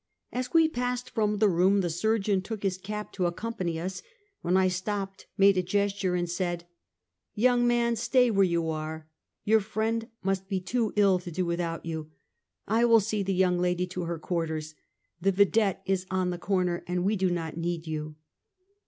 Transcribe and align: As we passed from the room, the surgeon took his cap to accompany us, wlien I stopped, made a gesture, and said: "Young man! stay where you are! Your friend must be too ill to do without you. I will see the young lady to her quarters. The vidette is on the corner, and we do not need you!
As 0.31 0.51
we 0.51 0.67
passed 0.67 1.11
from 1.11 1.37
the 1.37 1.47
room, 1.47 1.81
the 1.81 1.89
surgeon 1.91 2.41
took 2.41 2.63
his 2.63 2.79
cap 2.79 3.13
to 3.13 3.27
accompany 3.27 3.79
us, 3.79 4.01
wlien 4.43 4.57
I 4.57 4.67
stopped, 4.67 5.27
made 5.37 5.57
a 5.59 5.61
gesture, 5.61 6.15
and 6.15 6.27
said: 6.27 6.65
"Young 7.35 7.67
man! 7.67 7.95
stay 7.95 8.31
where 8.31 8.43
you 8.43 8.67
are! 8.71 9.07
Your 9.43 9.59
friend 9.61 10.07
must 10.23 10.49
be 10.49 10.59
too 10.59 10.91
ill 10.95 11.19
to 11.19 11.29
do 11.29 11.45
without 11.45 11.85
you. 11.85 12.09
I 12.67 12.83
will 12.83 12.99
see 12.99 13.21
the 13.21 13.31
young 13.31 13.59
lady 13.59 13.85
to 13.89 14.05
her 14.05 14.17
quarters. 14.17 14.73
The 15.21 15.31
vidette 15.31 15.83
is 15.85 16.07
on 16.09 16.31
the 16.31 16.39
corner, 16.39 16.83
and 16.87 17.03
we 17.05 17.15
do 17.15 17.29
not 17.29 17.55
need 17.55 17.85
you! 17.85 18.15